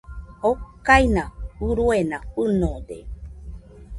Okaina 0.49 1.23
uruena 1.67 2.17
fɨnode. 2.31 2.97